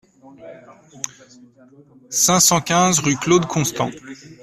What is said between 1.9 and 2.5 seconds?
cinq